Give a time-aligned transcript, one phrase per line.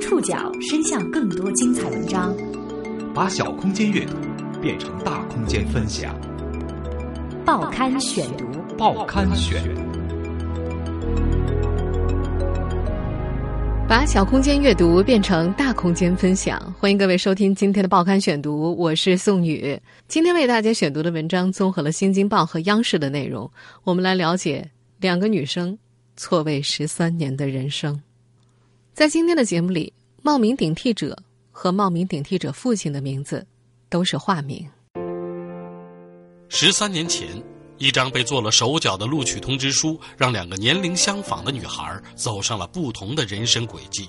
[0.00, 2.34] 触角伸向更多精彩文章，
[3.14, 4.14] 把小空间阅读
[4.60, 6.18] 变成大空间分享。
[7.44, 8.46] 报刊选读，
[8.78, 9.62] 报刊选，
[13.86, 16.58] 把小空间阅读变成大空间分享。
[16.78, 19.78] 欢迎各位收听今天的报刊选读，我是宋宇。
[20.08, 23.48] 今天为大家选读的文章综合了《新京报》和央视的内容，
[23.84, 24.66] 我们来了解
[24.98, 25.78] 两个女生
[26.16, 28.00] 错位十三年的人生。
[29.00, 31.16] 在今天的节目里，冒名顶替者
[31.50, 33.46] 和冒名顶替者父亲的名字
[33.88, 34.68] 都是化名。
[36.50, 37.26] 十三年前，
[37.78, 44.06] 一张被做了手脚的录取通知书，让两个年龄相仿的女孩走上了不同的人生轨迹，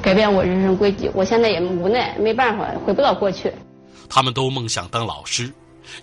[0.00, 1.10] 改变我人生轨迹。
[1.12, 3.52] 我现在也无奈，没办法，回不到过去。
[4.08, 5.52] 他们都梦想当老师，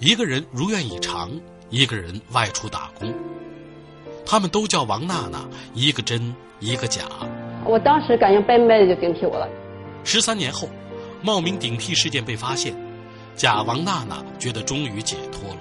[0.01, 1.31] 一个人如愿以偿，
[1.69, 3.13] 一个人外出打工。
[4.25, 7.03] 他们都叫王娜娜，一个真，一个假。
[7.65, 9.47] 我当时感觉白白的就顶替我了。
[10.03, 10.67] 十三年后，
[11.21, 12.75] 冒名顶替事件被发现，
[13.35, 15.59] 假王娜娜觉得终于解脱了，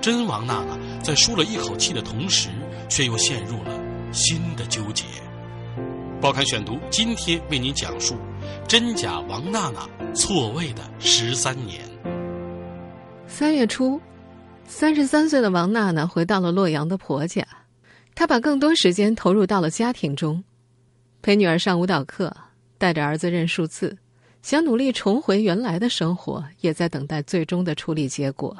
[0.00, 2.48] 真王娜娜在舒了一口气的同时，
[2.88, 3.78] 却又陷入了
[4.12, 5.04] 新的纠结。
[6.20, 8.14] 报刊选读今天为您讲述
[8.68, 11.80] 真假王娜娜错位的十三年。
[13.26, 14.00] 三月初，
[14.64, 17.44] 三十三岁的王娜娜回到了洛阳的婆家，
[18.14, 20.44] 她把更多时间投入到了家庭中。
[21.22, 22.36] 陪女儿上舞蹈课，
[22.78, 23.96] 带着儿子认数字，
[24.42, 28.56] 想努力重回原来的生活，也在等待最终的处理结果。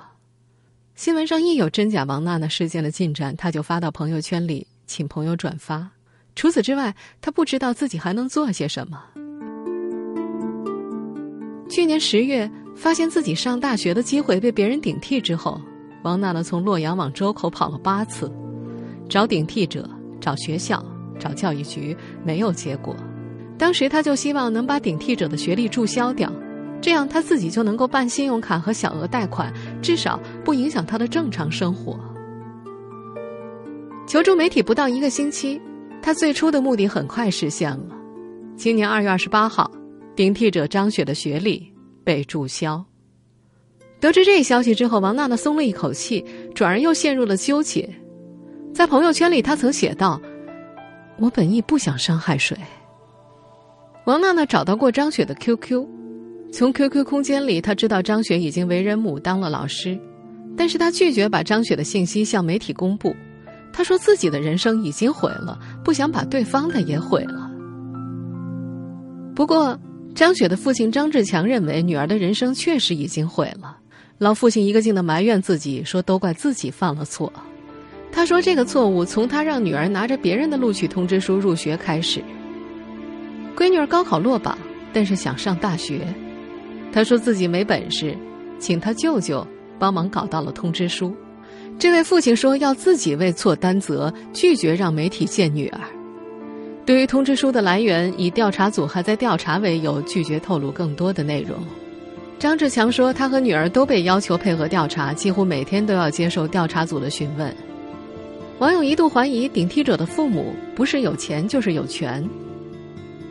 [0.94, 5.90] 新闻上一有真假王娜娜事件的进展，他就发到朋友圈里，请朋友转发。
[6.36, 9.02] 除此之外，他不知道自己还能做些什么。
[11.68, 15.60] 去年十月，发现自己上大学的机会被别人顶替之后，
[16.04, 18.30] 王娜娜从洛阳往周口跑了八次，
[19.08, 20.80] 找顶替者，找学校。
[21.22, 22.96] 找教育局没有结果，
[23.56, 26.32] 当时他就希望能把顶替者的学历注销掉，
[26.80, 31.96] 这样他自己就能够办信用卡和小额贷款，至少不影响他的正常生活。
[34.04, 35.60] 求助媒体不到一个星期，
[36.02, 37.86] 他最初的目的很快实现了。
[38.56, 39.70] 今年二月二十八号，
[40.16, 41.72] 顶替者张雪的学历
[42.02, 42.84] 被注销。
[44.00, 47.88] 得知这消息之后，王娜娜松了一口气，转而又陷入了纠结。
[48.74, 50.20] 在朋友圈里，她曾写道。
[51.18, 52.56] 我本意不想伤害谁。
[54.04, 55.86] 王娜娜找到过张雪的 QQ，
[56.52, 59.98] 从 QQ 空间里，她知道张雪已经为人母，当了老师，
[60.56, 63.14] 但是她拒绝把张雪的信息向媒体公布。
[63.72, 67.50] 她说自己的人生已经毁了，不想把对方的也毁了。
[69.34, 69.78] 不过，
[70.14, 73.78] 张雪的父亲张志强认为女儿的人生确实已经毁了，
[74.18, 77.32] 老父亲一个劲的埋怨自己，说都怪自己犯了错。
[78.12, 82.22] 他说：“这个错误从他让女儿拿着别人的录取通知书入学开始。
[83.56, 84.56] 闺女儿高考落榜，
[84.92, 86.06] 但是想上大学。
[86.92, 88.14] 他说自己没本事，
[88.58, 89.44] 请他舅舅
[89.78, 91.16] 帮忙搞到了通知书。
[91.78, 95.80] 这位父亲说要自己为错担责，拒绝让媒体见女儿。
[96.84, 101.56] 对于通知书的来源，以调查组还在调查为由，拒绝透露更多的内容。
[102.38, 107.50] 张志强说，他和女儿都被要求配合调查，几乎每天都要接受调查组的询问。”
[108.62, 112.24] 网友一度怀疑顶替者的父母不是有钱就是有权。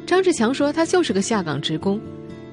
[0.05, 1.97] 张志强说他就是个下岗职工，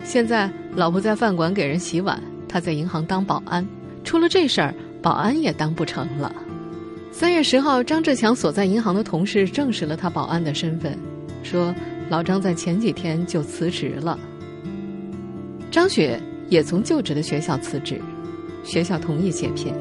[0.05, 3.66] 现在老婆在饭馆给人洗碗，他在银行当保安，
[4.05, 4.72] 出了这事儿，
[5.03, 6.33] 保安也当不成了。
[7.11, 10.97] 三月十号，张志强所在银行的同事证实了他保安的身份，
[11.43, 11.75] 说
[12.09, 14.16] 老张在前几天就辞职了。
[15.69, 18.00] 张雪也从就职的学校辞职，
[18.62, 19.75] 学校同意解聘。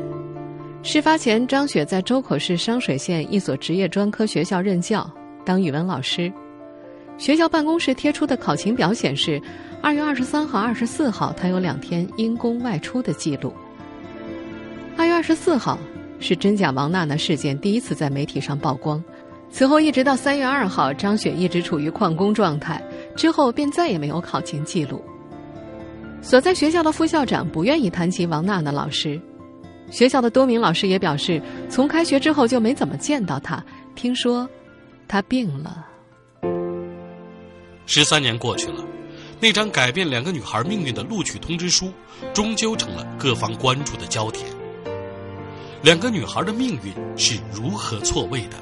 [0.88, 5.06] 事发前，张雪在周口市商水县一所职业专科学校任教，
[5.46, 6.32] 当语文老师。
[7.18, 9.42] 学校办公室贴出的考勤表显示，
[9.82, 13.54] 二月二十三号、二十四号，他有两天因公外出的记录。
[14.96, 15.78] 二月二十四号
[16.22, 19.04] 是真假王娜娜事件第一次在媒体上曝光，
[19.50, 22.82] 此后一直到三月二号，张雪一直处于旷工状态，
[23.14, 25.04] 之后便再也没有考勤记录。
[26.22, 29.20] 所在学校的副校长不愿意谈及王娜娜老师。
[29.90, 33.64] 学校的多名老师也表示，从开学之后就没怎么见到他。
[33.96, 34.48] 听说
[35.08, 35.86] 他病了。
[37.86, 38.84] 十三年过去了，
[39.40, 41.92] 那张改变两个女孩命运的录取通知书，
[42.34, 44.46] 终究成了各方关注的焦点。
[45.82, 48.58] 两个女孩的命运是如何错位的？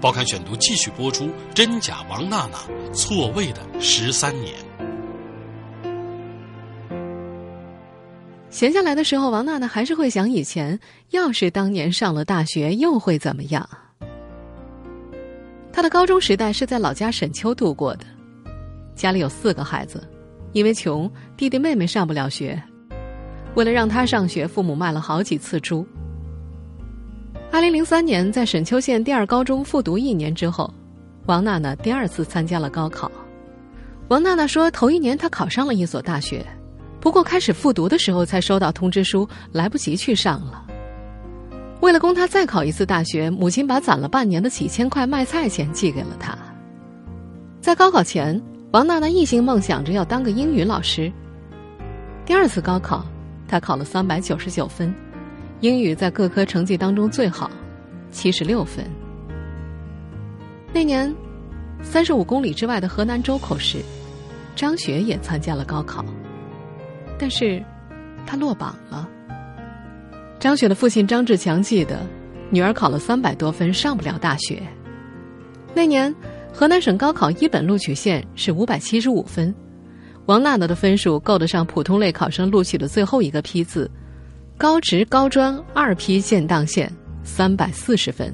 [0.00, 2.58] 报刊选读继续播出：真假王娜娜
[2.92, 4.54] 错位的十三年。
[8.54, 10.78] 闲下来的时候，王娜娜还是会想以前，
[11.10, 13.68] 要是当年上了大学，又会怎么样？
[15.72, 18.04] 她的高中时代是在老家沈丘度过的。
[18.94, 20.00] 家里有四个孩子，
[20.52, 22.62] 因为穷，弟弟妹妹上不了学。
[23.56, 25.84] 为了让她上学，父母卖了好几次猪。
[27.50, 30.72] 二零零三年，在沈丘县第二高中复读一年之后，
[31.26, 33.10] 王娜娜第二次参加了高考。
[34.06, 36.46] 王娜娜说，头一年她考上了一所大学，
[37.04, 40.64] 不过开始复读的时候才收到通知书，来不及去上了。
[41.82, 46.34] 为了供他再考一次大学，母亲把攒了半年的几千块卖菜钱寄给了他。
[47.60, 48.40] 在高考前，
[48.70, 51.12] 王娜娜一心梦想着要当个英语老师。
[52.24, 53.04] 第二次高考，
[53.46, 54.92] 她考了三百九十九分，
[55.60, 57.50] 英语在各科成绩当中最好，
[58.10, 58.82] 七十六分。
[60.72, 61.14] 那年，
[61.82, 63.76] 三十五公里之外的河南周口市，
[64.56, 66.02] 张雪也参加了高考，
[67.18, 67.62] 但是，
[68.26, 69.08] 她落榜了。
[70.38, 72.00] 张雪的父亲张志强记得，
[72.50, 74.62] 女儿考了三百多分，上不了大学。
[75.74, 76.14] 那年。
[76.56, 79.52] 河南省高考一本录取线是五百七十五分，
[80.26, 83.90] 王娜娜的分数够得上普通类考生录取的最后一个批次，
[84.56, 86.88] 高职高专二批建档线
[87.24, 88.32] 三百四十分。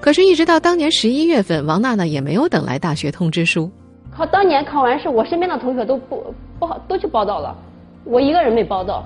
[0.00, 3.70] 可是，一直到当年十一月份，王娜娜也没有等来大学通知书。
[4.18, 7.56] 考当年考完试，我身边的同学都不不好都去报道了，
[8.02, 9.04] 我一个人没报到。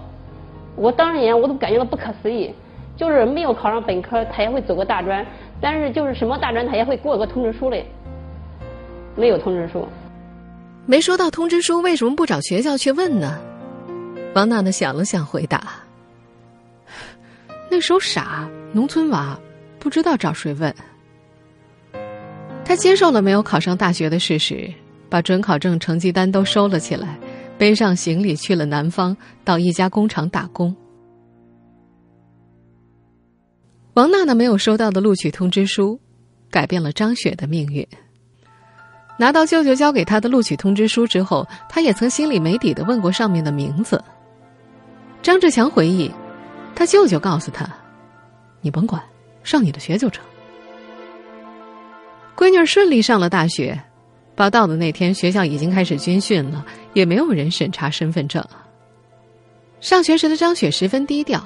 [0.74, 2.50] 我当年我都感觉到不可思议，
[2.96, 5.24] 就是没有考上本科，他也会走个大专。
[5.60, 7.84] 但是就是什么大专他也会过个通知书嘞，
[9.14, 9.86] 没有通知书，
[10.86, 13.38] 没收到通知书，为什么不找学校去问呢？
[14.34, 15.62] 王娜娜想了想，回答
[17.70, 19.38] ：“那时候傻，农村娃，
[19.78, 20.74] 不知道找谁问。”
[22.64, 24.72] 他接受了没有考上大学的事实，
[25.12, 27.18] 把准考证、成绩单都收了起来，
[27.58, 29.14] 背上行李去了南方，
[29.44, 30.74] 到一家工厂打工。
[33.92, 36.00] 王娜娜没有收到的录取通知书，
[36.50, 37.86] 改变了张雪的命运。
[39.18, 44.02] 拿到舅舅交给她的录取通知书之后，她也曾心里没底的问过上面的名字。
[45.20, 46.10] 张志强回忆，
[46.74, 47.70] 他舅舅告诉他
[48.62, 49.02] ：“你甭管，
[49.44, 50.24] 上你的学就成。”
[52.34, 53.78] 闺女顺利上了大学，
[54.42, 58.44] 报到的那天，学校已经开始军训了，也没有人审查身份证。
[59.80, 61.40] 上学时的张雪十分低调。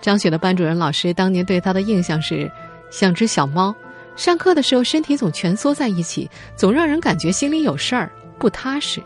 [0.00, 2.50] 张雪的班主任老师当年对她的印象是，
[2.90, 3.72] 像只小猫，
[4.16, 9.00] 上课的时候身体总蜷缩在一起，总让人感觉心里有事儿，不踏实。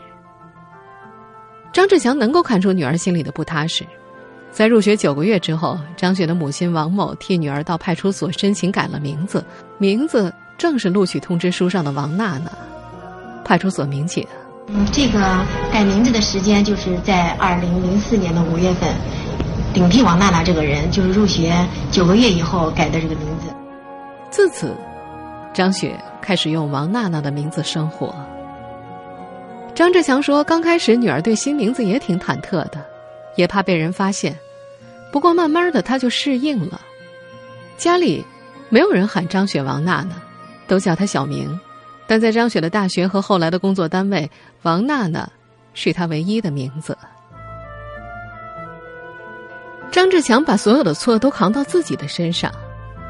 [1.71, 3.85] 张志强能够看出女儿心里的不踏实，
[4.51, 9.45] 在入学九个月之后，张雪的母亲王某替女儿到派出所申请改了名字，
[9.77, 12.51] 名字正是录取通知书上的王娜娜。
[13.43, 14.25] 派出所民警，
[14.67, 15.19] 嗯，这个
[15.71, 18.93] 改名字的时间就是在二零零四年的五月份。
[19.73, 21.53] 顶替王娜娜这个人，就是入学
[21.91, 23.53] 九个月以后改的这个名字。
[24.29, 24.75] 自此，
[25.53, 28.13] 张雪开始用王娜娜的名字生活。
[29.73, 32.85] 张志强说：“刚开始，女儿对新名字也挺忐忑的，
[33.37, 34.37] 也怕被人发现。
[35.09, 36.81] 不过慢慢的，她就适应了。
[37.77, 38.25] 家里
[38.67, 40.15] 没有人喊张雪王娜娜，
[40.67, 41.57] 都叫她小名。
[42.11, 44.29] 但在张雪的大学和后来的工作单位，
[44.63, 45.31] 王娜娜
[45.73, 46.97] 是她唯一的名字。”
[49.89, 52.51] 张志强把所有的错都扛到自己的身上，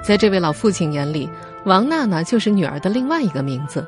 [0.03, 1.27] 在这位老父亲眼里，
[1.63, 3.83] 王娜娜就是女儿的另外一个名字，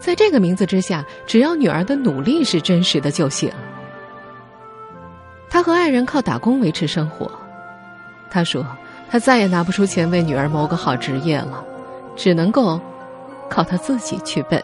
[0.00, 3.48] 在这个名字之下，只要女儿的努力是真实的就行。
[5.48, 7.30] 他和爱人靠打工维持生活，
[8.28, 8.66] 他说
[9.08, 11.64] 他再也拿不出钱为女儿谋个好职业了，
[12.16, 12.80] 只能够
[13.48, 14.62] 靠他自己去奔。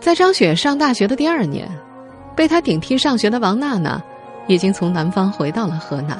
[0.00, 1.68] 在张雪上大学的第二年，
[2.34, 4.02] 被他顶替上学的王娜娜。
[4.48, 6.16] 已经从南方回到了河南，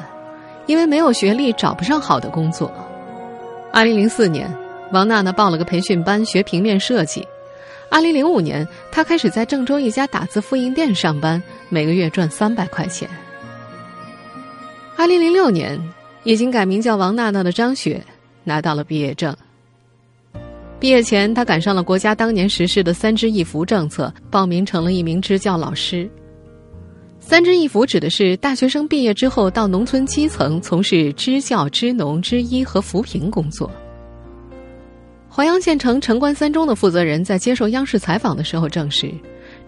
[0.67, 2.69] 因为没有学历找不上好的工作。
[3.73, 4.53] 二零零四年，
[4.91, 7.25] 王娜娜报了个培训班学平面设计。
[7.89, 13.09] 二零零五年，她开始在郑州一家打字复印店上班，每个月赚三百块钱。
[14.97, 15.81] 二零零六年，
[16.25, 18.05] 已经改名叫王娜娜的张雪
[18.47, 19.37] 拿到了毕业证。
[20.79, 26.09] 毕业前，他赶上了国家当年实施的“三支一扶”政策，报名成了一名支教老师。
[27.19, 33.69] 三支一扶指的是大学生毕业之后到农村基层从事支教、支农、支医和扶贫工作。
[35.29, 39.11] 淮阳县城城关三中的负责人在接受央视采访的时候证实，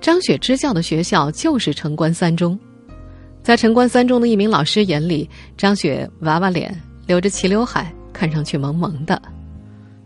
[0.01, 2.57] 张雪支教的学校就是城关三中。
[3.43, 9.21] 在城关三中的一名老师眼里，张雪娃娃脸，留着齐刘海，看上去萌萌的。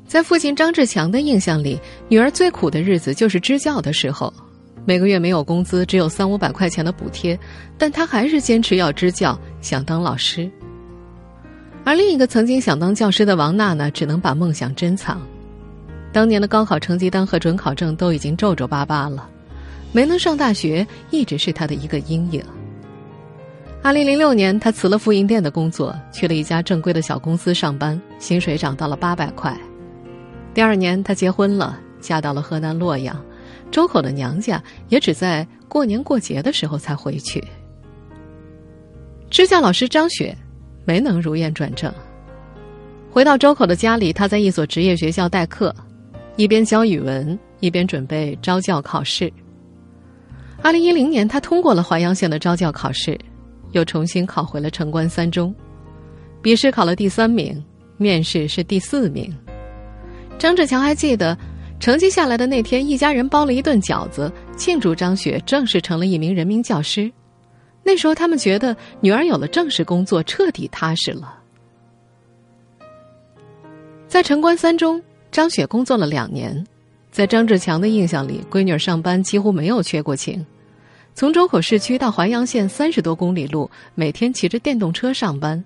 [0.07, 4.31] 在父亲张志强的印象里，女儿最苦的日子就是支教的时候。
[4.85, 7.39] 每个月没有工资，只有三五百块钱的补贴，
[7.79, 10.51] 但他还是坚持要支教，想当老师。
[11.85, 15.21] 而另一个曾经想当教师的王娜娜，只能把梦想珍藏。
[16.13, 19.27] 当年的高考成绩单和准考证都已经皱皱巴巴了，
[19.93, 22.45] 没能上大学一直是他的一个阴影。
[23.85, 29.59] 二零零六年，他辞了复印店的工作，去了一家正规的小公司上班，薪水涨到了八百块。
[30.55, 33.21] 第二年，他结婚了，嫁到了河南洛阳，
[33.73, 37.43] 周口的娘家也只在过年过节的时候才回去。
[39.31, 40.37] 支教老师张雪
[40.85, 41.93] 没能如愿转正，
[43.11, 45.75] 回到周口的家里，他在一所职业学校代课，
[46.37, 49.33] 一边教语文，一边准备招教考试。
[50.63, 53.19] 二零一零年，他通过了淮阳县的招教考试。
[53.73, 55.55] 又重新考回了城关三中，
[56.41, 57.63] 笔试考了第三名，
[57.97, 59.35] 面试是第四名。
[60.39, 61.37] 张志强还记得，
[61.79, 67.11] 成绩下来的那天，一家人包了一顿饺子庆祝张雪正式成了一名人民教师。
[67.83, 71.39] 那时候，他们觉得女儿有了正式工作，彻底踏实了。
[74.07, 76.65] 在城关三中，张雪工作了两年，
[77.11, 80.45] 在张志强的印象里，闺女上班几乎没有缺过勤。
[81.15, 85.63] 从周口市区到淮阳县三十多公里路，每天骑着电动车上班。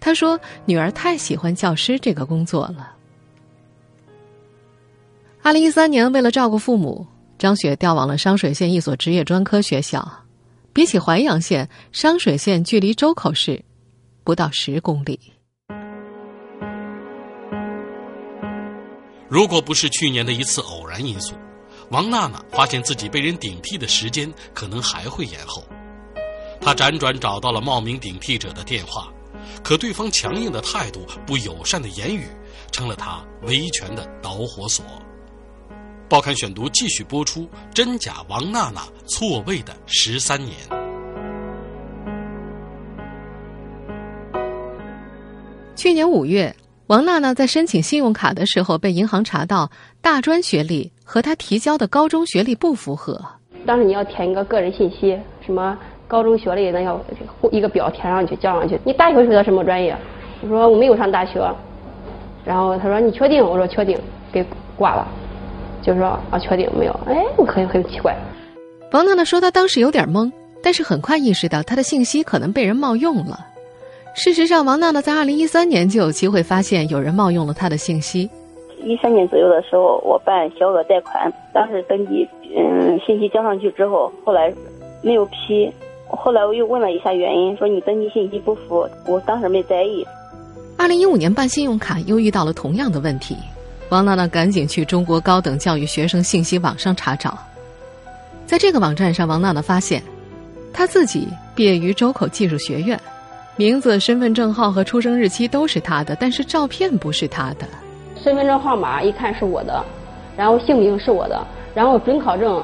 [0.00, 2.94] 他说：“女儿太喜欢教师这个工作了。”
[5.42, 7.06] 二零一三年，为了照顾父母，
[7.38, 10.10] 张雪调往了商水县一所职业专科学校。
[10.72, 13.62] 比起淮阳县，商水县距离周口市
[14.22, 15.18] 不到十公里。
[19.28, 21.34] 如果不是去年的一次偶然因素。
[21.90, 25.64] 王娜娜发现自己被人顶替的时间可能还会延后，
[26.60, 29.10] 她辗转找到了冒名顶替者的电话，
[29.64, 32.26] 可对方强硬的态度、不友善的言语，
[32.70, 34.84] 成了她维权的导火索。
[36.10, 40.54] 报刊选读继续播出：真假王娜娜错位的十三年。
[45.74, 46.54] 去年五月。
[46.88, 53.18] 王娜娜在申请信用卡的时候，被银行查到大专学历和他提交的高中学历不符合。
[53.64, 55.74] 当时你要填一个个人信息，什么
[56.06, 57.00] 高中学历，那要
[57.50, 58.78] 一个表填上去交上去。
[58.84, 59.96] 你大学学的什么专业？
[60.42, 61.42] 我说我没有上大学。
[62.44, 63.42] 然后他说你确定？
[63.42, 63.98] 我说确定，
[64.30, 64.44] 给
[64.76, 65.08] 挂了。
[65.82, 67.00] 就说啊，确定没有？
[67.06, 68.14] 哎，我很很奇怪。
[68.92, 70.30] 王娜娜说她当时有点懵，
[70.62, 73.46] 但是很快意识到她的信息可能被人冒用了。
[74.14, 78.28] 事实上，王娜娜在二零一三年就有机会发现有人冒用了她的信息。
[78.82, 84.52] 一三年左右的时候，我办小额贷款，当时登记，嗯，信息交上去之后，后来
[85.02, 85.70] 没有批。
[86.10, 90.06] 后来我又问了一下原因，说你登记信息不符，我当时没在意。
[90.78, 93.36] 二零一五年办信用卡又遇到了同样的问题，
[93.90, 97.36] 王娜娜赶紧去中国高等教育学生信息网上查找。
[98.46, 100.02] 在这个网站上，王娜娜发现，
[100.72, 102.98] 她自己毕业于周口技术学院。
[103.56, 107.66] 名字、身份证号和出生日期都是她的，但是照片不是她的。
[108.28, 109.82] 身份证号码一看是我的，
[110.36, 112.62] 然后姓名是我的，然后准考证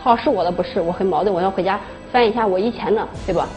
[0.00, 1.80] 号是我的，不是我很矛盾，我要回家
[2.12, 3.48] 翻一下我以前的，对吧？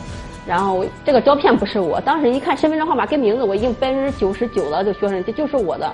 [0.48, 5.94] 然后这个照片不是我，当时一看身份证号码跟名字，我已经百分之九十九了，这学生这就是我的。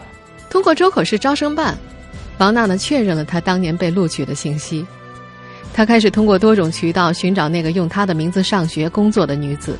[0.49, 1.77] 通过周口市招生办，
[2.37, 4.87] 王娜娜确认了她当年被录取的信息。
[5.73, 9.77] 她开始通过多种渠道寻找那个用她的名字上学、工作的女子。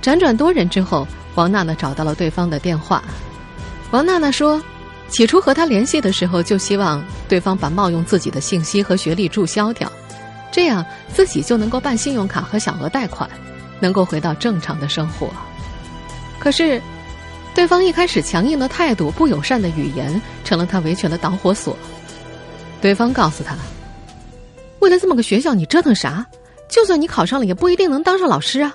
[0.00, 3.02] 辗转多人之后，王娜娜找到了对方的电话。
[3.90, 4.60] 王娜娜说
[5.14, 9.90] ：“起初和他联系的时候，就希望对方把冒用自己的信息和学历注销掉，
[10.50, 13.30] 这样自己就能够办信用卡和小额贷款，
[13.78, 15.30] 能够回到正常的生活。
[16.40, 16.82] 可是，
[17.54, 21.78] 对方一开始强硬的态度、不友善的语言，成了他维权的导火索。
[22.80, 23.54] 对方告诉他
[24.80, 26.26] ：‘为了这么个学校，你折腾啥？
[26.68, 28.74] 就算你考上了，也不一定能当上老师啊。’”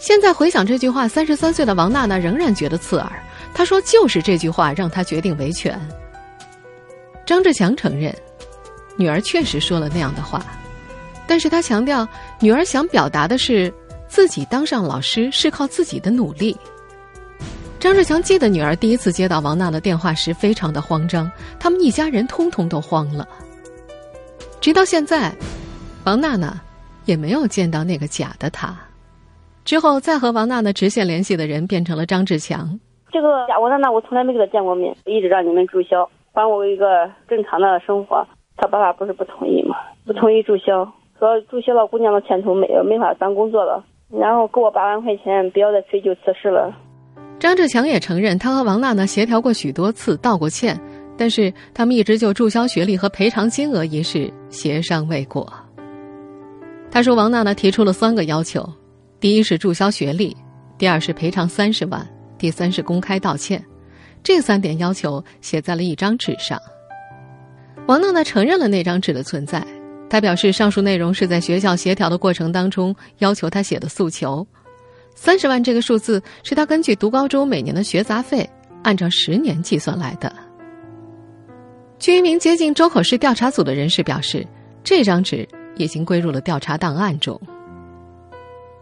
[0.00, 3.12] 现在回想这句话，三十三岁的王娜娜仍然觉得刺耳。
[3.56, 5.80] 他说：“就是这句话让他决定维权。”
[7.24, 8.14] 张志强承认，
[8.98, 10.44] 女儿确实说了那样的话，
[11.26, 12.06] 但是他强调，
[12.38, 13.72] 女儿想表达的是
[14.08, 16.54] 自己当上老师是靠自己的努力。
[17.80, 23.26] 张志强记得女儿第一次接到王娜的电话时非常的慌张，他们一家人通通都慌了。
[24.60, 25.34] 直到现在，
[26.04, 26.60] 王娜娜
[27.06, 28.78] 也没有见到那个假的她。
[29.64, 32.78] 之后，再和王娜娜直线联系的人变成了张志强。
[33.16, 38.22] 这个王娜娜，我从来没跟他见过面，一直让你们注销，还我一个正常的生活。
[38.58, 39.74] 他爸爸不是不同意吗？
[40.04, 40.84] 不同意注销，
[41.18, 43.82] 说注销了，姑娘的前途没没法当工作了。
[44.10, 46.70] 然后给我八万块钱，不要再追究此事了。
[47.38, 50.78] 张志强也承认，他和王娜娜协调过许多次，道过歉，
[51.16, 55.50] 但是他们一直就注销学历和赔偿金额一事协商未果。
[56.90, 58.62] 他说，王娜娜提出了三个要求。
[59.18, 60.36] 第一是注销学历，
[60.76, 62.06] 第二是赔偿三十万，
[62.38, 63.64] 第三是公开道歉。
[64.22, 66.60] 这三点要求写在了一张纸上。
[67.86, 69.64] 王娜娜承认了那张纸的存在，
[70.10, 74.46] 她表示上述内容是在学校协调的过程当中要求她写的诉求。
[75.14, 78.48] 三十万这个数字是她根据读高中每年的学杂费，
[78.82, 80.32] 按照十年计算来的。
[81.98, 84.46] 据一名接近周口市调查组的人士表示，
[84.82, 87.40] 这张纸已经归入了调查档案中。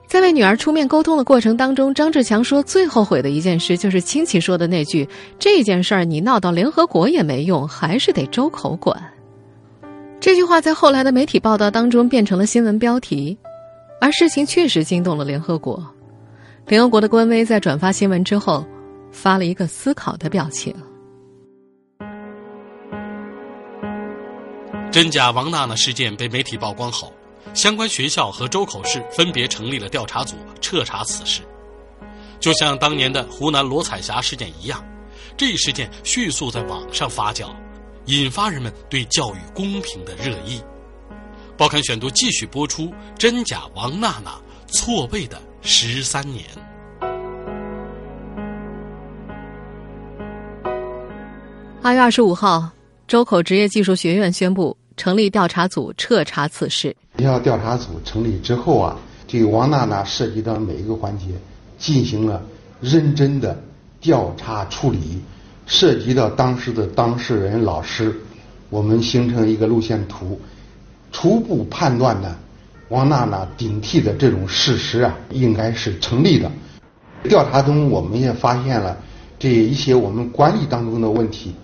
[0.06, 5.08] 在为女儿出面沟通的过程当中，张志强说最后悔的一件事就是亲戚说的那句
[5.40, 9.02] ：“这件事儿你闹到联合国也没用，还是得周口管。”
[10.20, 13.36] 这句话在后来的媒体报道当中变成了新闻标题，
[14.00, 15.84] 而事情确实惊动了联合国。
[16.66, 18.64] 联合国的官微在转发新闻之后，
[19.10, 20.72] 发了一个思考的表情。
[24.90, 27.12] 真假王娜娜事件被媒体曝光后。
[27.54, 31.40] 相关学校和周口市分别成立了调查组，彻查此事。
[32.40, 34.84] 就像当年的湖南罗彩霞事件一样，
[35.36, 37.48] 这一事件迅速在网上发酵，
[38.06, 40.60] 引发人们对教育公平的热议。
[41.56, 46.44] 报刊选读继续播出：真假王娜娜错位的十三年。
[51.80, 52.68] 二月二十五号，
[53.06, 54.76] 周口职业技术学院宣布。
[54.96, 56.96] 成立调查组彻查此事。
[57.18, 58.96] 学校调查组成立之后啊，
[59.28, 61.26] 对王娜娜涉及的每一个环节
[61.78, 62.42] 进行了
[62.80, 63.62] 认真的
[64.00, 65.22] 调查处理，
[65.66, 68.14] 涉及到当时的当事人老师，
[68.68, 70.40] 我们形成一个路线图，
[71.12, 72.36] 初步判断呢，
[72.88, 76.50] 王娜娜顶替的这种事实啊，应该是成立的。
[77.28, 78.96] 调查中我们也发现了
[79.38, 81.54] 这一些我们管理当中的问题，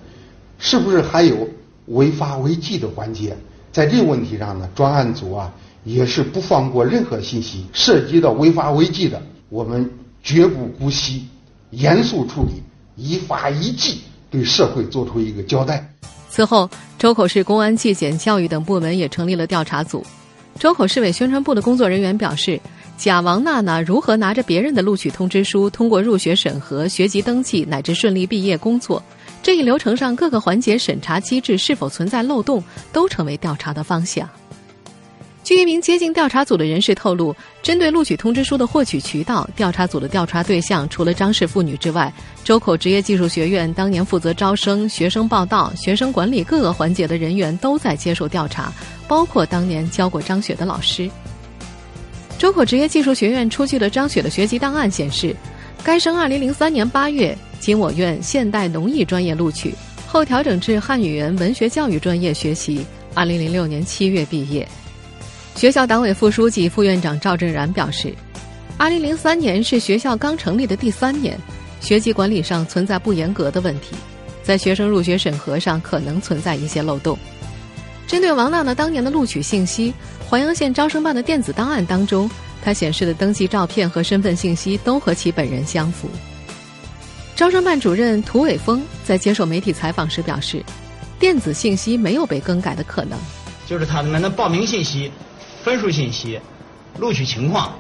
[0.59, 1.49] 是不是还有？
[1.87, 3.37] 违法违纪的环节，
[3.73, 5.53] 在这个问题上呢，专案组啊
[5.85, 9.91] 也是不放过任何信息，涉及到违法违纪的，我们
[10.23, 11.27] 绝不姑息，
[11.71, 12.63] 严肃处理，
[12.97, 14.01] 依法依纪
[14.31, 15.95] 对社会做出一个交代。
[16.29, 20.05] 此后，周口市公安、纪检、教育等部门也成立了调查组。
[20.59, 22.61] 周口市委宣传部的工作人员表示，
[22.99, 29.03] 贾王娜娜如何拿着别人的录取通知书，通过入学审核、学籍登记，乃至顺利毕业工作。
[29.43, 34.29] 这一流程上各个环节审查机制是否存在漏洞，都成为调查的方向。
[35.43, 42.13] 据一名接近调查组的人士透露，针对录取通知书的获取渠道，调查组的调查对象除了张氏妇女之外，
[42.45, 48.73] 周口职业技术学院当年负责招生、学生报到、学生管理各个环节的人员都在接受调查，
[49.09, 51.11] 包括当年教过张雪的老师。
[52.39, 55.35] 周口职业技术学院出具的张雪的学籍档案显示，
[55.83, 57.37] 该生2003年8月。
[57.61, 59.73] 经我院现代农艺专业录取，
[60.07, 62.85] 后调整至汉语言文学教育专业学习。
[63.13, 64.67] 二零零六年七月毕业。
[65.57, 68.15] 学校党委副书记、副院长赵振然表示，
[68.79, 71.37] 二零零三年是学校刚成立的第三年，
[71.81, 73.97] 学籍管理上存在不严格的问题，
[74.45, 77.19] 在学生入学审核上可能存在一些漏洞。
[78.07, 79.93] 针对王娜娜当年的录取信息，
[80.29, 82.31] 淮阳县招生办的电子档案当中，
[82.63, 86.09] 她显示的登记照片和身份信息都和其本人相符。
[87.41, 90.63] 招生办主任涂伟峰在接受媒体采访时表示，
[91.19, 93.19] 电子信息没有被更改的可能，
[93.67, 95.11] 就是他们的报名信息、
[95.65, 96.39] 分数信息、
[96.99, 97.73] 录取情况，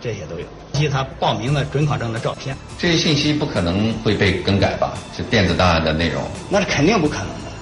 [0.00, 2.56] 这些都有，以及他报名的准考证的照片。
[2.78, 4.94] 这些信息不可能会被更改吧？
[5.14, 6.22] 是电子档案的内容？
[6.48, 7.52] 那是肯定不可能的，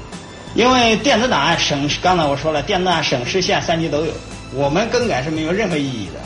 [0.54, 4.12] 因为电子档案省，刚才我说了，电子档案省市县三级都有，
[4.54, 6.20] 我们更改是没有任何意义的。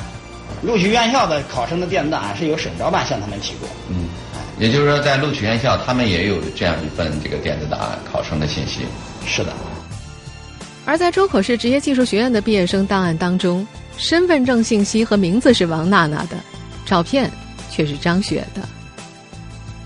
[0.60, 3.66] 录取院校的考生的电子档案是由省招办向他们提供。
[3.88, 4.06] 嗯。
[4.58, 8.80] 也就是说，在录取院校，他们也有这样一份这个电子档案，考生的信息。
[9.26, 9.52] 是的。
[10.84, 16.36] 而在周口市职业技术学院的毕业生档案当中，身份证信息和名字是王娜娜的，
[16.84, 17.30] 照片
[17.70, 18.60] 却是张雪的。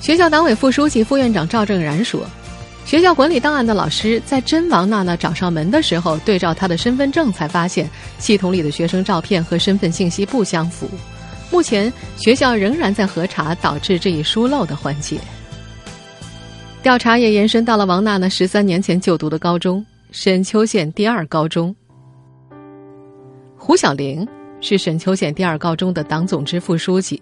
[0.01, 2.27] 学校党委副书记、副院长赵正然说
[2.85, 10.91] ：“学校管理档案的老师在真王娜娜找上门的时候，对照她的身份证，才发现系统里的学生照片和身份信息不相符。”
[11.51, 15.19] 目前学校仍然在核查导致这一疏漏的环节。
[16.83, 21.75] 调查也延伸到了王娜娜十三年前就读的高中——沈丘县第二高中。
[23.57, 24.27] 胡小玲
[24.61, 27.21] 是沈丘县第二高中的党总支副书记。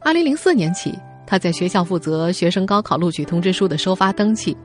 [0.00, 4.56] 二零零四年起，他在学校负责学生高考录取通知书的收发登记。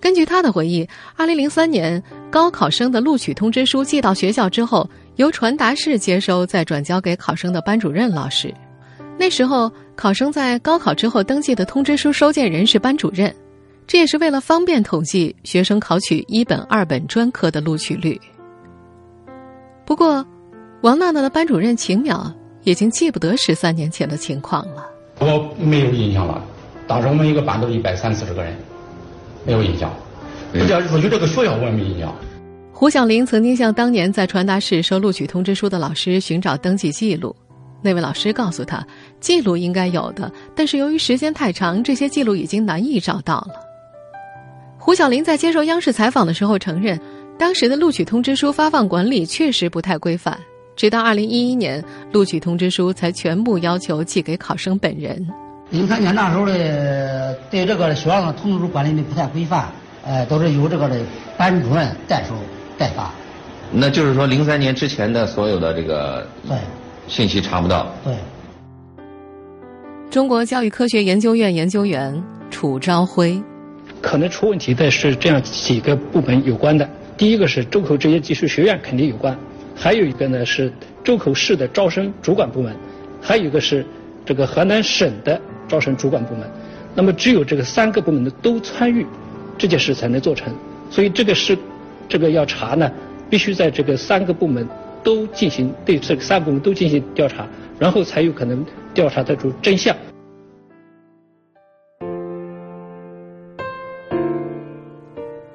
[0.00, 4.88] 根据他的回忆，二零零三年高考生的录取通知书寄到学校之后。
[5.16, 8.52] 由传达室接收，再转交给考生的班主任老师。
[9.18, 13.34] 那时候，考生在高考之后登记的通知书收件人是班主任，
[13.86, 18.20] 这也是为了方便统计学生考取一本、二本专科的录取率。
[19.86, 20.22] 不过，
[20.82, 22.30] 王娜娜的班主任秦淼
[22.64, 24.86] 已经记不得十三年前的情况了。
[25.18, 26.44] 我没有印象了，
[26.86, 28.54] 当时我们一个班都一百三四十个人，
[29.46, 29.90] 没有印象。
[30.52, 32.14] 人家说有这个学校我也没印象。
[32.72, 37.34] 胡小玲曾经向当年在传达室收录取通知书的老师寻找登记记录，
[37.80, 38.86] 那位老师告诉他，
[39.18, 43.54] 记录应该有的，但是由于时间太长，这些记录已经难以找到了。
[44.78, 47.00] 胡小林在接受央视采访的时候承认，
[47.38, 50.38] 当时的录取通知书发放管理确实不太规范，
[50.76, 51.82] 直到二零一一年，
[52.12, 55.26] 录取通知书才全部要求寄给考生本人。
[55.70, 59.66] 零三年那时候的对这个学校的通知书管理的不太规范，
[60.04, 60.96] 呃，都是由这个的
[61.36, 62.34] 班主任代收。
[62.78, 63.10] 代发，
[63.72, 66.54] 那就是说零三年之前的所有的这个对
[67.08, 67.86] 信息查不到。
[68.04, 68.14] 对。
[70.10, 73.42] 中国教育科学研究院研究员楚朝辉，
[74.02, 76.86] 可能出问题的是这样几个部门有关的。
[77.16, 79.34] 第一个是周口职业技术学院肯定有关，
[79.74, 80.70] 还有一个呢是
[81.02, 82.76] 周口市的招生主管部门，
[83.22, 83.86] 还有一个是
[84.26, 86.48] 这个河南省的招生主管部门。
[86.94, 89.06] 那么只有这个三个部门的都参与
[89.58, 90.52] 这件事才能做成，
[90.90, 91.56] 所以这个是。
[92.08, 92.88] 这个要查呢，
[93.28, 94.64] 必须在这个三个部门
[95.02, 97.44] 都进行对这个三部门都进行调查，
[97.80, 99.96] 然后才有可能调查得出真相。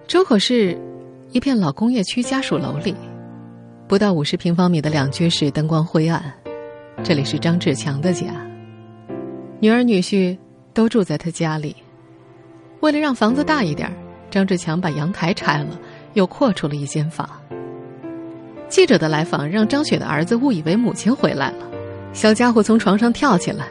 [0.06, 0.78] 周口市
[1.32, 2.94] 一片老工业区家属楼里，
[3.88, 6.34] 不到五十平方米的两居室，灯光灰暗。
[7.02, 8.26] 这里是张志强的家，
[9.62, 10.38] 女儿女婿
[10.74, 11.74] 都住在他家里。
[12.82, 13.90] 为了让房子大一点，
[14.30, 15.80] 张志强把阳台拆了。
[16.14, 17.26] 又扩出了一间房。
[18.68, 21.66] 记者的来访让张雪的儿子误以为母亲回来了，
[22.12, 23.68] 小家伙从床上跳起来，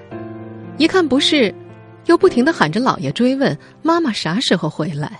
[0.78, 1.54] 一看不是，
[2.06, 5.12] 又不停的喊着姥爷追问妈妈啥时候回来。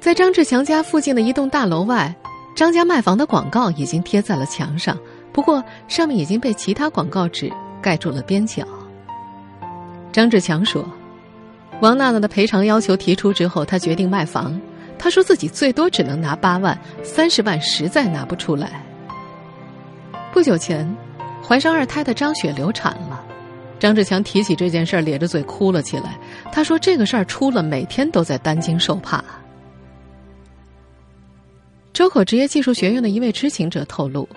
[0.00, 2.12] 在张志强家附近的一栋大楼外，
[2.56, 4.98] 张家卖房的广告已经贴在了墙上，
[5.32, 7.48] 不过上面已经被其他广告纸
[7.86, 8.66] 盖住了边角。
[10.10, 10.84] 张志强说
[11.80, 14.60] ：“王娜娜的赔偿要求提出之后，他决定卖房。”
[14.98, 18.82] 他说自己最多只能拿八万，三十万实在拿不出来。
[20.32, 20.84] 不久前，
[21.46, 23.24] 怀上二胎的张雪流产了，
[23.78, 26.18] 张志强提起这件事儿，咧着嘴哭了起来。
[26.50, 29.22] 他说这个事儿出了，每天都在担惊受怕。
[31.92, 34.28] 周口职业技术学院的一位知情者透露，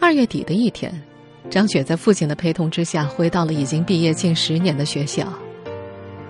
[0.00, 0.90] 二月底的一天，
[1.52, 5.30] 张雪在父亲的陪同之下，回到了已经毕业近十年的学校。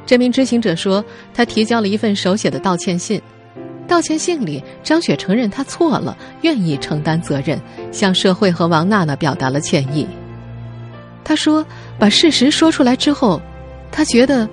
[0.05, 3.23] 这名知情者说，他提交了一份手写的道歉信。
[3.87, 7.57] 道歉信里，张雪承认他错了，愿意承担责任，
[7.93, 10.05] 向社会和王娜娜表达了歉意。
[11.23, 11.65] 他说
[12.01, 13.41] ：“把事实说出来之后，
[13.93, 14.49] 他觉得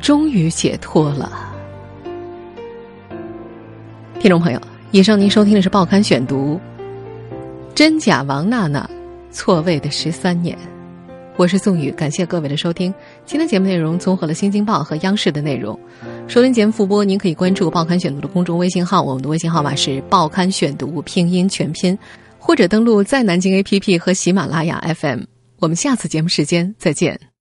[0.00, 1.54] 终于解脱了。”
[4.18, 4.60] 听众朋友，
[4.90, 6.60] 以上您收听的是《报刊选读》，
[7.72, 8.90] 真假王娜娜
[9.32, 10.56] 错位的十三年。
[11.36, 12.92] 我是宋宇，感谢各位的收听。
[13.24, 15.76] 今天节目内容综合了《新京报》和央视的内容。
[16.28, 21.98] 收听节目复播，您可以关注《报刊选读》的公众微信号，我们的微信号码是“报刊选读”拼音全拼，
[22.38, 25.22] 或者登录在南京 APP 和喜马拉雅 FM。
[25.58, 27.31] 我们下次节目时间再见。